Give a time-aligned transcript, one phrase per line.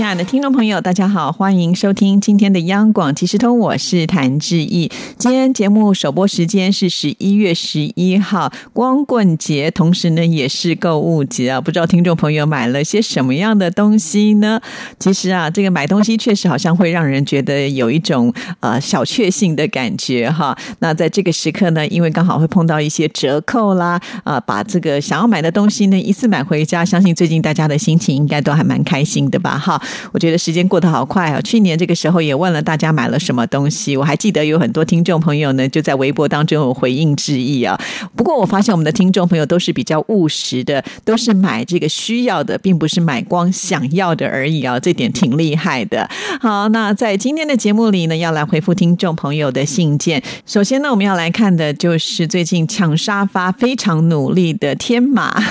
[0.00, 4.90] 亲爱的听众朋友，大家好，欢迎收听今天的央广即时通，我是谭志毅。
[5.18, 11.60] 今天节目首播时间是十一月十一号，光棍节，同时呢也是购物节啊。
[11.60, 14.58] 不知道听众朋友买了些什么样的东西呢？
[14.98, 20.56] 其实啊，这个买东西确实好像会让人觉得有一种呃小确幸的感觉哈。
[20.78, 29.78] 那在这个时刻呢，因为刚好会碰到一些折扣啦，啊，把这个想要买的东西呢一次买回家，相信最近大家的心情应该都还蛮开心的吧哈。
[30.12, 31.40] 我觉得时间过得好快啊！
[31.40, 37.78] 去年这个时候也问了大家买了什么东西，我还记得有很多听众朋友呢就在微博当中有回应致意啊。
[38.14, 46.08] 不过我发现我们的听众朋友都是比较务实的，都是买这个需要的，并不是买光想要的而已啊，这点挺厉害的。
[46.40, 50.22] 好，那在今天的节目里呢，要来回复听众朋友的信件。
[50.46, 55.42] 首先呢，我们要来看的就是最近抢沙发非常努力的天马。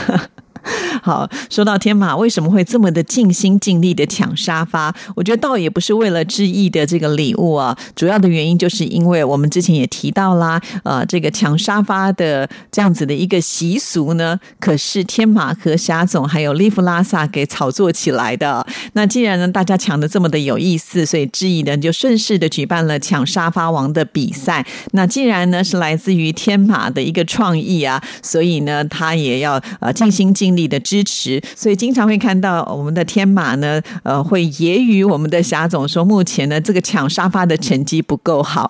[1.02, 4.94] 好，说到天马为什么会这么的尽心尽力的抢沙发？
[5.16, 18.66] 我觉得倒也不是为了致意的这个礼物啊，主要的原因就是因为我们之前也提到啦，呃，这个抢沙发的这样子的一个习俗呢，可是天马和霞总还有利弗拉萨给炒作起来的。
[18.94, 24.66] 那既然呢大家抢的这么的有意思，所以致意呢就顺势的举办了抢沙发王的比赛。
[24.92, 30.50] 那既然呢是来自于天马的一个创意啊，所以呢他也要呃尽心尽。
[30.50, 38.68] 力你的支持，所以经常会看到我们的天马呢，呃，会揶揄我们的霞总说，目前呢这个抢沙发的成绩不够好。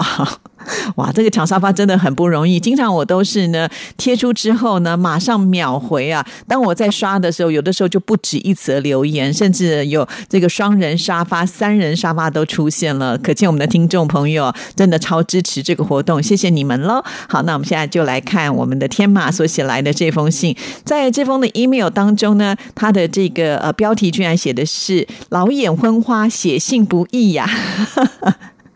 [0.97, 2.59] 哇，这个抢沙发真的很不容易。
[2.59, 3.67] 经常我都是呢
[3.97, 6.25] 贴出之后呢，马上秒回啊。
[6.47, 13.17] 当我在刷的时候，有的时候就不止一则留言，甚至有这个双人沙发、三人沙发都出现了。
[13.17, 17.03] 可见我们的听众朋友真的超支持这个活动，谢谢你们喽。
[17.27, 20.55] 好，那我们现在就来看我们的天马所写来的这封信。
[20.83, 27.49] 在这封的 email 当中呢，他的这个呃标题居然写的是“老眼昏花，写信不易呀”。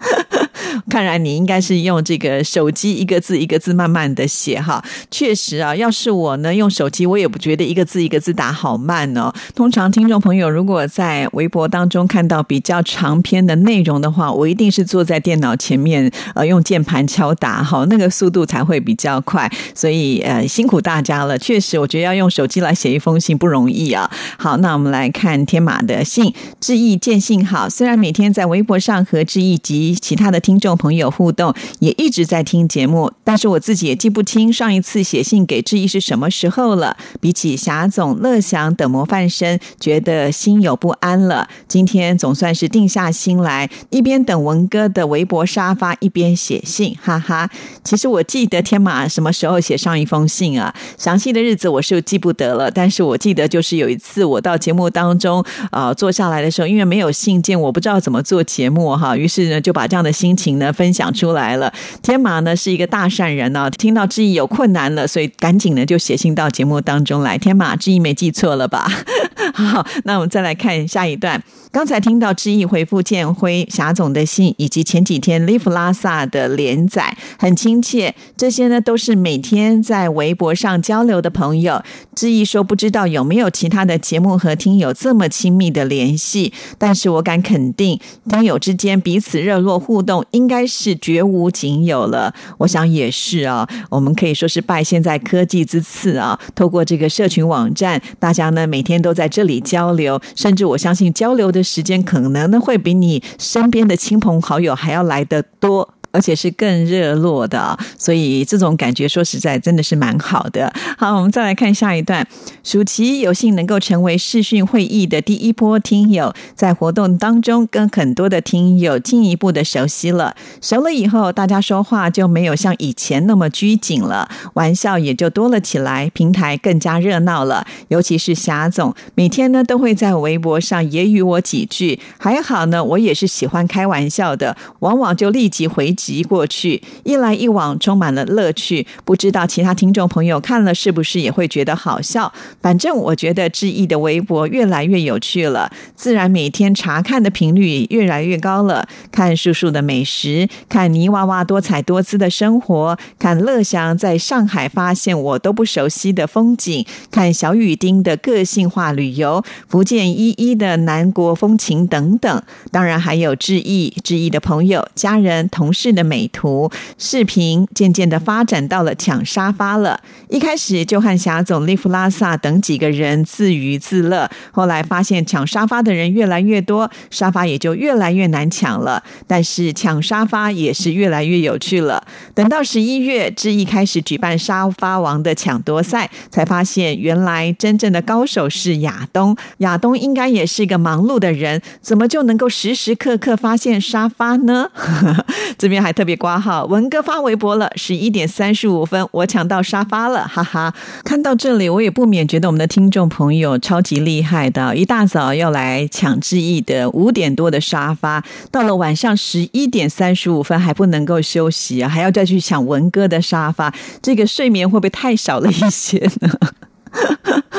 [0.90, 9.34] 看来你应该是用这个手机一个字一个字慢慢的写哈，确实啊，要是我呢用手机，我也不觉得一个字一个字打好慢哦。
[9.56, 19.50] 通常听众朋友如果在微博当中看到比较长篇的内容的话，我一定是坐在电脑前面呃用键盘敲打哈，那个速度才会比较快。
[19.76, 24.10] 所以呃辛苦大家了，确实我觉得要用手机来写一封信不容易啊。
[24.38, 27.70] 好，那我们来看天马的信，致意见信好。
[27.70, 36.96] 虽然每天在微博上和致意及其他的听听众朋友互动，也一直在听节目，但是我自己也记不清上一次写信给志毅是什么时候了。
[37.20, 41.50] 比起霞总、乐祥等模范生，觉得心有不安了。
[41.68, 47.50] 今天总算是定下心来，一边等文哥的微博沙发，一边写信，哈哈。
[47.84, 50.72] 其实我记得天马什么时候写上一封信啊？
[51.00, 61.74] 详细的日子我是记不得了，但是我记得就是有一次我到节目当中啊坐下来的时候，因为没有信件，我不知道怎么做节目哈，于是呢就把这样的心情呢分享出来了。
[62.02, 67.38] 天马呢是一个大善人呢，听到志毅有困难了，所以赶紧呢就写信到节目当中来。
[67.38, 68.88] 天马志毅没记错了吧？
[69.54, 71.42] 好，那我们再来看下一段。
[71.74, 78.14] 刚才听到志毅回复建辉霞总的信，以及前几天 Live 拉萨的连载，很亲切。
[78.38, 81.82] 这些呢都是每天在微博上交流的朋友。
[82.14, 92.36] 志毅说不知道有没有其他的节目和听友这么亲密的联系，但是我敢肯定，听友之间彼此热络互动，应该是绝无仅有了。
[92.60, 101.63] 我想也是啊，我们可以说是拜现在科技之赐啊，透过这个社群网站，大家呢每天都在这里交流，甚至我相信交流的。
[101.64, 105.94] 时间可能呢会比你身边的亲朋好友还要来得多。
[106.14, 110.72] 而且是更热络的，所以这种感觉说实在真的是蛮好的。
[110.96, 112.26] 好，我们再来看下一段。
[112.64, 120.36] 暑期有幸能够成为视讯会议的第一波听友，在活动当中跟很多的听友进一步的熟悉了。
[120.62, 127.66] 熟了以后，大家说话就没有像以前那么拘谨了，玩笑也就多了起来，平台更加热闹了。
[127.88, 135.92] 尤其是霞总，每天呢都会在微博上揶揄我几句，还好呢，我也是喜欢开玩笑的，往往就立即回。
[136.04, 138.86] 集过去，一来一往充满了乐趣。
[139.06, 142.34] 不知道其他听众朋友看了是不是也会觉得好笑？
[142.62, 148.86] 反正我觉得志毅的微博越来越有趣了，自然每天查看的频率越来越高了。
[149.12, 162.44] 看叔叔的美食，看泥娃娃多彩多姿的生活，看乐祥在上海发现我都不熟悉的风景，看小雨丁的个性化旅游，福建一一的南国风情等等。
[162.72, 170.00] 当然还有志毅、志毅的朋友、家人、同事的美图视频，渐渐的发展到了抢沙发了。
[170.30, 179.04] 一开始就和霞总、利弗拉萨等几个人自娱自乐，后来发现抢沙发的人越来越多，沙发也就越来越难抢了。
[179.28, 182.04] 但是抢沙发也是越来越有趣了。
[182.34, 189.36] 等到十一月，志毅开始举办沙发王的抢夺赛，才发现原来真正的高手是亚东。
[189.58, 194.70] 亚东应该也是一个忙碌的人，怎么就能够时时刻刻发现沙发呢？
[195.58, 200.26] 这边还特别挂号，文哥发微博了，十一点三十五分，我抢到沙发了。
[200.26, 216.30] 哈哈，看到这里，我也不免觉得我们的听众朋友超级厉害的，一大早要来抢志毅的五点多的沙发，到了晚上十一点三十五分还不能够休息啊，还要再去抢文哥的沙发，这个睡眠会不会太少了一些呢？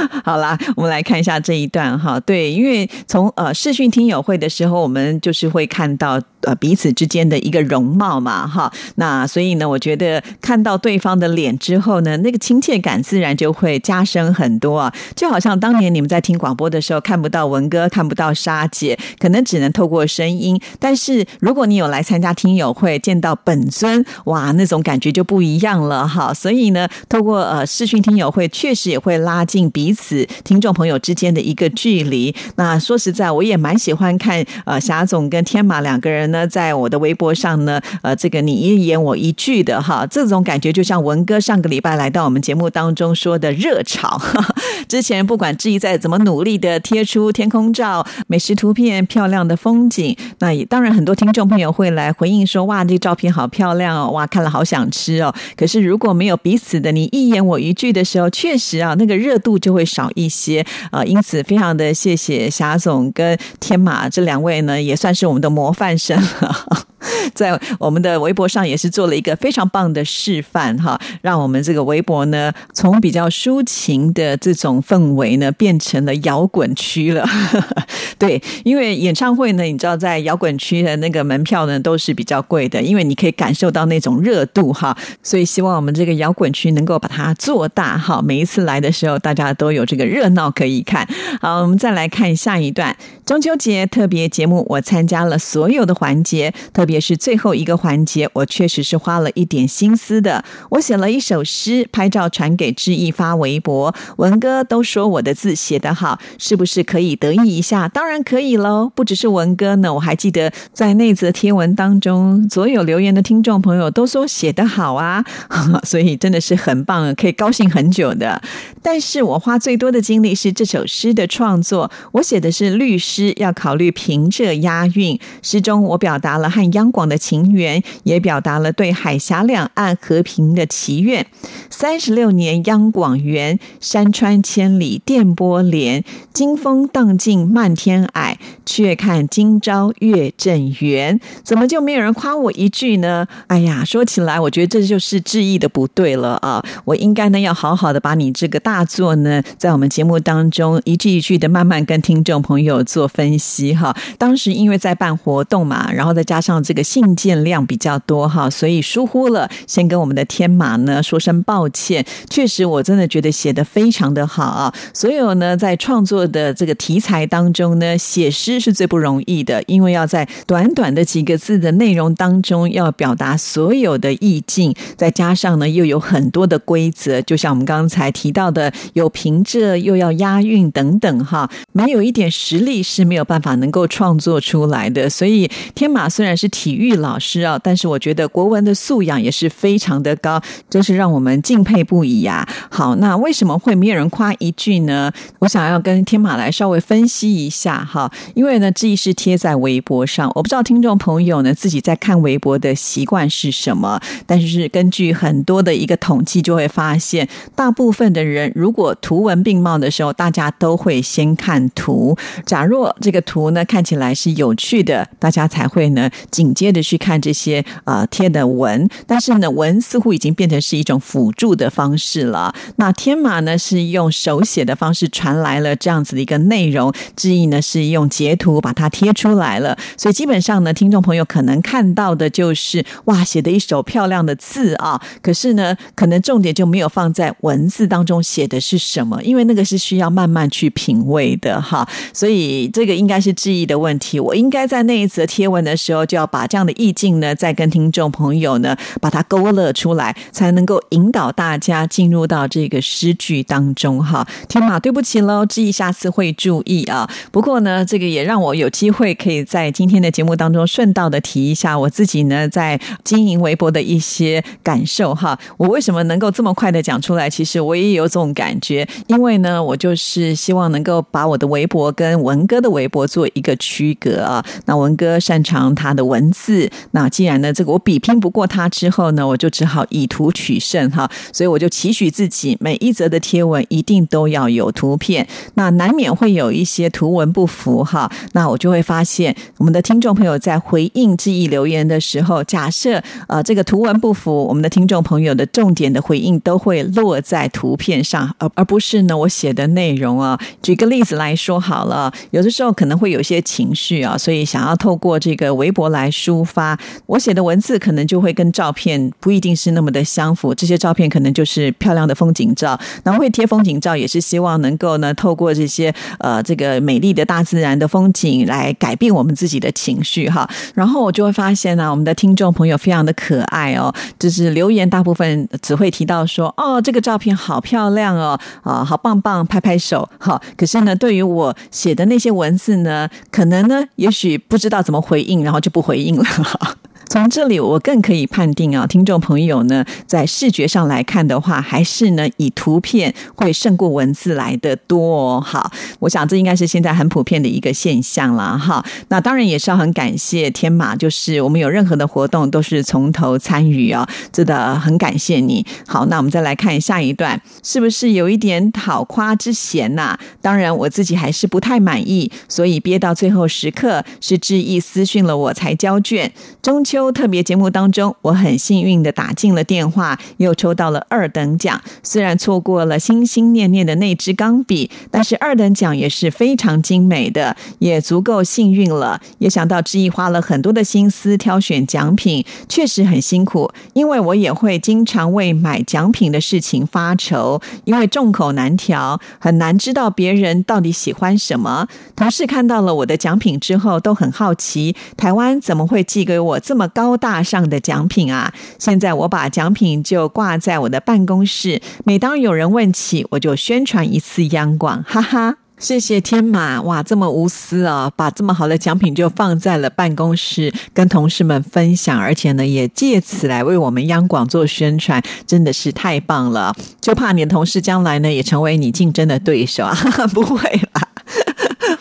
[0.25, 2.19] 好啦，我们来看一下这一段哈。
[2.21, 6.21] 对，因为从呃视讯听友会的时候，我们就是会看到。
[6.47, 14.93] 呃，彼此之间的一个容貌嘛，哈，那所以呢，我觉得看到对方的脸之后呢，那个亲切感自然就会加深很多啊。
[15.17, 20.61] 就好像当年你们在听广播的时候，看不到文哥，看不到沙姐，可能只能透过声音。
[20.79, 26.35] 但是如果你有来参加听友会，见到本尊，哇，那种感觉就不一样了哈。
[26.35, 32.35] 所以呢，透过呃视讯听友会，确实也会拉近彼彼此听众朋友之间的一个距离。
[32.57, 36.31] 那说实在，我也蛮喜欢看呃霞总跟天马两个人。
[36.31, 44.19] 呢在我的微博上呢，呃，这个你一言我一句的哈，这种感觉就像文哥上个礼拜来到我们节目当中说的热潮。
[44.89, 61.05] 之前不管志毅在怎么努力的贴出天空照、美食图片、漂亮的风景，那也当然很多听众朋友会来回应说：“哇，这照片好漂亮哦，哇，看了好想吃哦。”可是如果没有彼此的你一言我一句的时候，确实啊，那个热度就会少一些呃。
[61.05, 66.87] 因此，非常的谢谢霞总跟天马这两位呢，也算是我们的模范生了。
[67.35, 77.29] 在我们的微博上也是做了一个非常棒的示范哈，让我们这个微博呢，从比较抒情的这种氛围呢，变成了摇滚区了。
[78.19, 84.97] 对，因为演唱会呢，你知道在摇滚区的那个门票呢，都是比较贵的，因为你可以感受到那种热度哈。
[85.23, 91.07] 所以希望我们这个摇滚区能够把它做大哈，每一次来的时候，大家都有这个热闹可以看。
[91.41, 92.97] 好，我们再来看下一段
[93.27, 100.45] 中秋节特别节目，我参加了所有的环节，特别也是最后一个环节，我确实是花了一点心思的。
[100.71, 107.89] 我写了一首诗，拍照传给志毅发微博，文哥都说我的字写得好，是不是可以得意一下？
[107.89, 108.93] 当然可以喽！
[108.95, 115.25] 不只是文哥呢，我还记得在那则贴文当中，所有留言的听众朋友都说写得好啊，
[115.83, 118.41] 所以真的是很棒，可以高兴很久的。
[118.81, 125.19] 但是我花最多的精力是这首诗的创作，我写的是律诗，要考虑平仄押韵。
[125.43, 131.27] 诗中我表达了和央广的情缘，也表达了对海峡两岸和平的祈愿。
[131.69, 141.19] 三十六年央广园，山川千里电波连，金风荡尽漫天霭，却看今朝月正圆。
[141.43, 143.27] 怎么就没有人夸我一句呢？
[143.49, 146.65] 哎呀，说起来，我觉得这就是致意的不对了啊！
[146.85, 148.85] 我应该呢要好好的把你这个大。
[148.85, 153.97] 作呢，在我们节目当中一句一句的慢慢跟听众朋友做分析哈。
[154.19, 162.05] 当时因为在办活动嘛，然后再加上这信件量比较多哈，所以疏忽了，先跟我们的天马呢说声抱歉。
[162.29, 164.75] 确实，我真的觉得写的非常的好啊。
[164.93, 178.73] 所有呢，在创作的这个题材当中呢，写诗是最不容易的，因为要在短短的几个字的内容当中要表达所有的意境，再加上呢又有很多的规则，就像我们刚才提到的。
[178.95, 185.11] 有平仄又要押韵等等哈，没有一点实力是没有办法能够创作出来的。
[185.11, 190.41] 所以天马虽然是体育老师啊，但是我觉得国文的素养也是非常的高，
[190.71, 192.49] 真是让我们敬佩不已呀。
[192.71, 195.13] 好，那为什么会没有人夸一句呢？
[195.41, 208.51] 我想要跟天马来稍微分析一下哈，因为呢，这是贴在微博上，我不知道听众朋友呢自己在看微博的习惯是什么，但是根据很多的一个统计，就会发现大部分的人。
[208.55, 212.17] 如果图文并茂的时候，大家都会先看图。
[212.47, 216.09] 假若这个图呢看起来是有趣的，大家才会呢
[216.45, 222.55] 紧接着去看这些啊贴的文，但是呢，文似乎已经变成是一种辅助的方式了。
[222.77, 254.27] 那天马呢是用手写的方式传来了这样子的一个内容，志毅呢是用截图把它贴出来了，所以基本上呢，听众朋友可能看到的就是哇，写的一手漂亮的字啊，可是呢，可能重点就没有放在文字当中写的是什么，因为那个是需要慢慢去品味的哈，所以这个应该是志毅的问题，我应该在那一则贴文的时候就要把这样的意境呢，再跟听众朋友呢把它勾勒出来，才能够引导大家进入到这个诗句当中哈。
[254.49, 257.09] 天马，对不起喽，志毅下次会注意啊。
[257.31, 265.39] 不过呢，这个也让我有机会可以在今天的节目当中顺道的提一下我自己呢在经营微博的一些感受哈。
[265.57, 267.31] 我为什么能够这么快的讲出来？
[267.31, 274.45] 其实我也有这种感觉，因为呢，我就是希望能够把我的微博跟文哥的微博做一个区隔啊。
[274.65, 281.11] 那文哥擅长他的文文字，那既然呢这个我比拼不过他之后呢，我就只好以图取胜哈。
[281.33, 288.11] 所以我就期许自己每一则的贴文一定都要有图片，那难免会有一些图文不符哈。
[288.33, 300.39] 那我就会发现我们的听众朋友在回应记忆留言的时候，假设呃这个图文不符，我们的听众朋友的重点的回应都会落在图片上，而而不是呢我写的内容啊。
[300.63, 310.55] 举个例子来说好了，有的时候可能会有些情绪啊，所以想要透过这个微博来抒发，我写的文字可能就会跟照片不一定是那么的相符。
[310.55, 320.49] 这些照片可能就是漂亮的风景照，然后会贴风景照，也是希望能够呢透过这些呃这个美丽的大自然的风景来改变我们自己的情绪哈。
[320.75, 330.41] 然后我就会发现呢，我们的听众朋友非常的可爱哦，就是留言大部分只会提到说哦这个照片好漂亮哦啊好棒棒，拍拍手好。
[330.57, 336.77] 可是呢，对于我写的那些文字呢，可能呢也许不知道怎么回应，然后就不回应了。
[337.09, 345.05] 从这里，我更可以判定啊，听众朋友呢，在视觉上来看的话，还是呢以图片会胜过文字来的多。
[345.15, 345.71] 哦好，
[346.01, 348.85] 我想这应该是现在很普遍的一个现象了哈。
[349.09, 355.65] 那当然也是要很感谢天马，就是我们有任何的活动都是从头参与啊，真的很感谢你。
[355.87, 360.19] 好，那我们再来看下一段，是不是有一点讨夸之嫌呐？
[360.41, 366.33] 当然我自己还是不太满意，所以憋到最后时刻是致意私讯了我才交卷。
[366.63, 366.94] 中秋。
[366.95, 371.83] 秋特别节目当中，我很幸运的打进了电话，又抽到了二等奖。
[372.05, 379.21] 虽然错过了心心念念的那支钢笔，但是二等奖也是非常精美的，也足够幸运了。
[379.39, 383.69] 也想到志毅花了很多的心思挑选奖品，确实很辛苦。
[383.95, 391.89] 因为我也会经常为买奖品的事情发愁，因为众口难调，很难知道别人到底喜欢什么。
[392.15, 396.84] 同事看到了我的奖品之后，都很好奇，台湾怎么会寄给我这么。
[396.89, 398.53] 高大上的奖品啊！
[398.79, 405.57] 现在我把奖品就挂在我的办公室，每当有人问起，我就宣传一次央广，哈哈！
[405.77, 416.73] 谢谢天马，哇，这么无私啊，把这么好的奖品就放在了办公室，跟同事们分享，而且呢，也借此来为我们央广做宣传，真的是太棒了！
[417.01, 419.95] 就怕你的同事将来呢，也成为你竞争的对手啊？
[420.33, 420.59] 不会
[420.93, 421.04] 啦。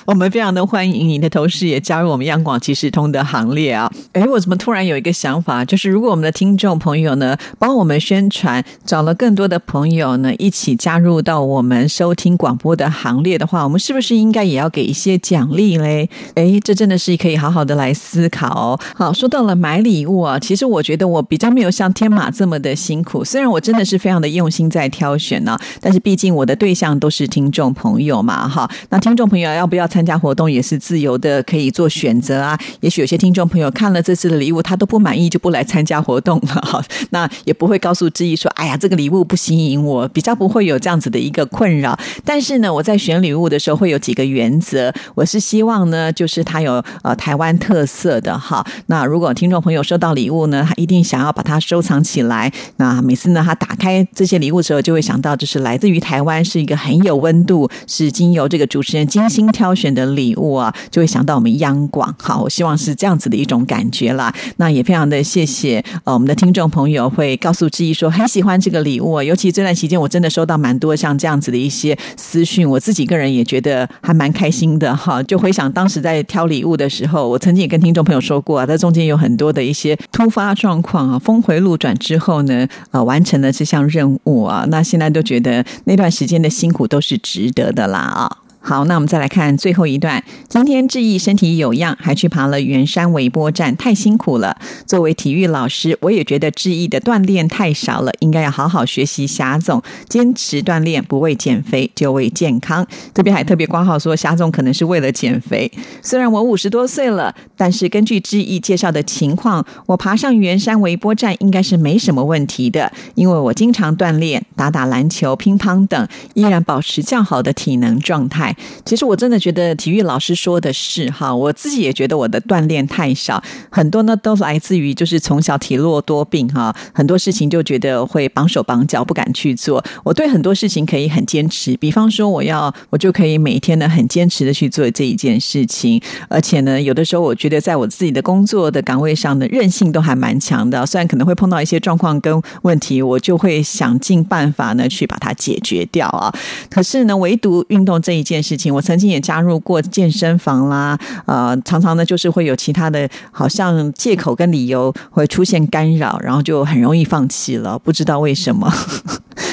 [0.05, 3.89] 我们非常的欢迎你的同事也加入我们央广即时通的行列啊！
[4.12, 16.10] 哎，我怎么突然有一个想法，就是如果我们的听众朋友呢，帮我们宣传，找了更多的朋友呢，一起加入到我们收听广播的行列的话，我们是不是应该也要给一些奖励嘞？
[16.36, 18.79] 哎，这真的是可以好好的来思考哦。
[18.95, 29.88] 好，说到了买礼物啊，其实我觉得我比较没有像天马这么的辛苦，虽然我真的是非常的用心在挑选呢，但是毕竟我的对象都是听众朋友嘛，哈，那听众朋友要不要？
[29.93, 32.57] 参加活动也是自由的，可以做选择啊。
[32.79, 36.47] 也许有些听众朋友看了这次的礼物，他都不满意，就不来参加活动了。
[36.47, 41.95] 哈， 那也不会告诉志毅说：“哎呀，这个礼物不吸引我。”比较不会有这样子的一个困扰。
[42.25, 44.91] 但是呢，我在选礼物的时候会有几个原则。
[45.13, 48.65] 我是希望呢，就是它有呃台湾特色的哈。
[48.88, 52.51] 那如果听众朋友收到礼物呢，他一定想要把它收藏起来。
[52.77, 59.83] 那每次呢，他打开这些礼物的时候，就会想到就是来自于台湾，是一个很有温度，是经由这个主持人精心挑选。
[59.84, 62.13] 选的礼物啊，就会想到我们央广。
[62.18, 64.34] 好，我希望是这样子的一种感觉啦。
[64.58, 75.22] 那也非常的谢谢呃我们的听众朋友会告诉志毅说很喜欢这个礼物，啊尤其这段期间我真的收到蛮多像这样子的一些私讯，我自己个人也觉得还蛮开心的哈。
[75.24, 84.66] 就回想当时在挑礼物的时候，我曾经也跟听众朋友说过啊，在中间有很多的一些突发状况啊，峰回路转之后呢，呃，完成了这项任务啊。
[84.70, 88.38] 那现在都觉得那段时间的辛苦都是值得的啦啊。
[88.65, 90.24] 好，那我们再来看最后一段。
[90.48, 94.58] 今天志毅身体有恙，还去爬了圆山微波站，太辛苦了。
[94.88, 102.88] 作为体育老师，我也觉得志毅的锻炼太少了，应该要好好学习霞总，坚持锻炼，不为减肥，就为健康。
[103.13, 105.70] 这边还特别挂号说，霞总可能是为了减肥。
[106.01, 118.52] 虽然我五十多岁了，但是根据志毅介绍的情况，我爬上圆山微波站应该是没什么问题的，因为我经常锻炼，打打篮球、乒乓等，依然保持较好的体能状态。
[118.86, 129.83] 其实我真的觉得体育老师说的是哈，我自己也觉得我的锻炼太少，很多呢都来自于就是从小体弱多病哈，很多事情就觉得会绑手绑脚不敢去做。
[130.03, 146.33] 我对很多事情可以很坚持，比方说我要我就可以每天呢很坚持的去做这一件事情，而且呢有的时候我觉得在我自己的工作的岗位上的韧性都还蛮强的，虽然可能会碰到一些状况跟问题，我就会想尽办法呢去把它解决掉啊。
[146.69, 148.42] 可是呢，唯独运动这一件。
[148.43, 158.71] 事情，我曾经也加入过健身房啦，呃，常常呢就是会有其他的，好像借口跟理由会出现干扰，然后就很容易放弃了，不知道为什么。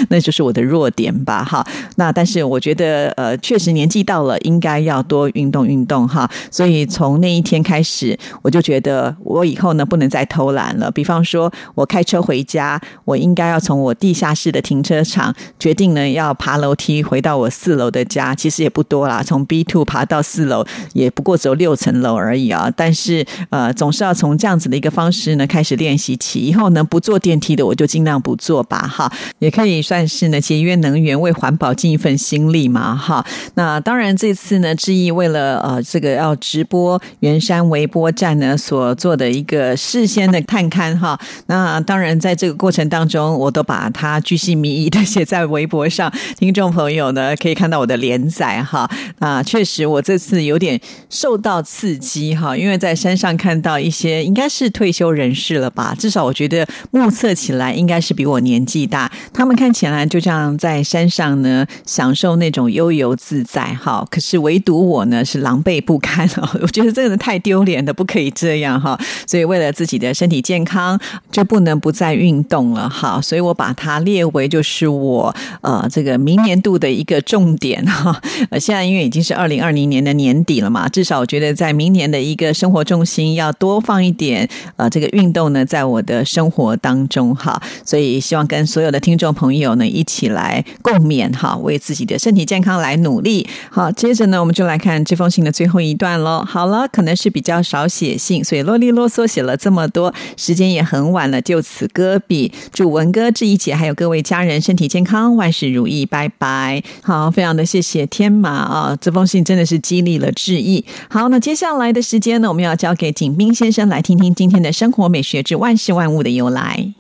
[0.09, 1.65] 那就是我的弱点吧，哈。
[1.97, 6.31] 那但是我觉得，呃，确实年纪到了，应该要多运动运动，哈。
[6.51, 10.91] 所以从那一天开始，我就觉得我以后呢不能再偷懒了。
[10.91, 18.35] 比方说，我开车回家，我应该要从我地下室的停车场决定呢要爬楼梯回到我四楼的家。
[18.35, 22.73] 其实也不多啦，从 B two 爬到四楼也不过只有六层楼而已啊。
[22.75, 26.41] 但是呃，总是要从这样子的一个方式呢开始练习起。
[26.41, 29.13] 以后呢不坐电梯的，我就尽量不坐吧，哈。
[29.41, 29.83] 也可以。
[29.91, 33.27] 算是呢节约能源，为环保尽一份心力嘛，哈。
[33.55, 41.19] 那当然这次呢，志毅为了呃这个要直播圆山微波站呢所做的一个事先的探勘哈。
[41.47, 48.89] 那当然在这个过程当中，我都把它居心迷意的写在微博上，听众朋友呢可以看到我的连载哈。
[49.19, 64.07] 啊，确实我这次有点受到刺激哈，因为在山上看到一些应该是退休人士了吧，至少我觉得目测起来应该是比我年纪大，他们看显然就这样在山上呢，享受那种悠游自在哈。
[64.11, 66.53] 可是唯独我呢是狼狈不堪啊！
[66.61, 69.01] 我觉得这个太丢脸了，不可以这样哈。
[69.27, 71.01] 所以为了自己的身体健康，
[71.33, 73.19] 就不能不再运动了哈。
[73.23, 78.21] 所以我把它列为就是我呃这个明年度的一个重点哈。
[78.51, 87.59] 呃， 现在因为已经是二零二零年的年底了嘛，至少我觉得在明年的一个生活重心要多放一点呃这个运动呢，在我的生活当中哈。
[87.83, 89.70] 所以希望跟所有的听众朋友。
[89.77, 93.47] 呢，一起来共勉哈，为自己的身体健康来努力。
[93.71, 96.45] 好，接着呢，我们就来看这封信的最后一段喽。
[96.47, 102.53] 好了，可能是比较少写信，所以啰里啰嗦写了这么多，时间也很晚了，就此搁笔。
[102.73, 106.83] 祝文哥、志怡姐还有各位家人身体健康，万事如意，拜拜。
[107.03, 110.85] 好，非常的谢谢天马啊，这封信真的是激励了志毅。
[111.09, 116.93] 好，那接下来的时间呢，我们要交给景斌先生来听听今天的生活美学之万事万物的由来。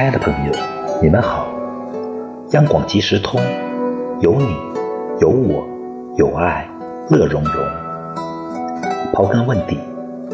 [0.00, 0.52] 亲爱的朋友，
[1.02, 1.46] 你们好！
[2.52, 3.38] 央广即时通，
[4.22, 4.56] 有你，
[5.20, 5.62] 有我，
[6.16, 6.66] 有爱，
[7.10, 7.52] 乐融融。
[9.12, 9.78] 刨根问底，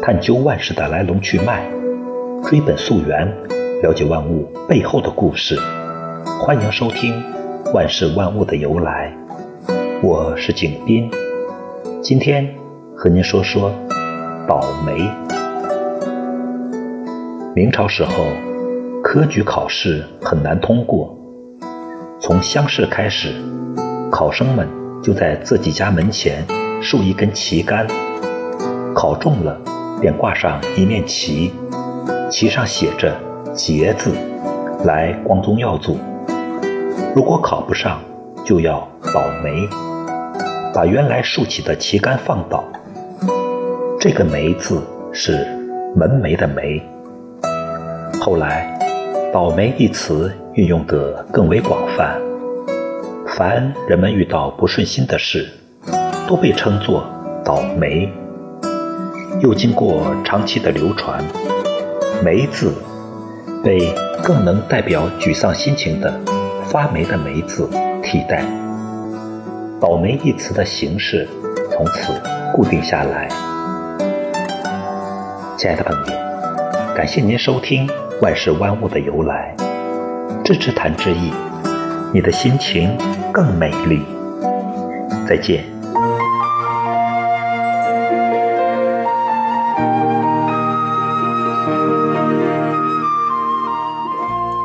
[0.01, 1.69] 探究万事的来龙去脉，
[2.45, 3.27] 追本溯源，
[3.83, 5.59] 了解万物背后的故事。
[6.39, 7.21] 欢迎收听
[7.73, 9.13] 《万事万物的由来》，
[10.01, 11.11] 我是景斌，
[12.01, 12.47] 今天
[12.95, 13.69] 和您说说
[14.47, 15.11] 倒霉。
[17.53, 18.46] 明朝时候。
[19.09, 21.17] 科举考试很难通过，
[22.19, 23.33] 从乡试开始，
[24.11, 24.67] 考生们
[25.01, 26.43] 就在自己家门前
[26.81, 27.87] 竖一根旗杆，
[28.93, 29.57] 考中了
[30.01, 31.53] 便挂上一面旗，
[32.29, 33.15] 旗上写着
[33.55, 34.11] “节”字，
[34.83, 35.93] 来光宗耀祖；
[37.15, 38.01] 如果考不上，
[38.43, 39.69] 就要倒霉，
[40.73, 42.61] 把原来竖起的旗杆放倒。
[44.01, 45.45] 这个“霉”字是
[45.95, 46.81] 门楣的“楣”，
[48.19, 48.76] 后来。
[49.33, 52.19] 倒霉一词运用得更为广泛，
[53.35, 55.49] 凡人们遇到不顺心的事，
[56.27, 57.05] 都被称作
[57.43, 58.11] 倒霉。
[59.41, 61.23] 又经过长期的流传
[62.23, 62.73] ，“霉”字
[63.63, 66.11] 被更能代表沮丧心情的
[66.65, 67.69] “发霉”的“霉”字
[68.01, 68.45] 替代。
[69.79, 71.27] 倒霉一词的形式
[71.69, 72.13] 从此
[72.53, 73.27] 固定下来。
[75.57, 77.87] 亲爱的朋友，感谢您收听。
[78.21, 79.55] 万事万物的由来，
[80.43, 81.31] 支持谈之意，
[82.13, 82.97] 你的心情
[83.31, 84.01] 更美丽。
[85.27, 85.63] 再见。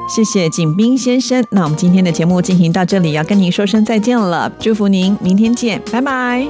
[0.08, 1.44] 谢谢景斌先生。
[1.50, 6.46] 那我们今天的节目进行到这里，要跟您说声再见了，祝福您明天见，拜拜。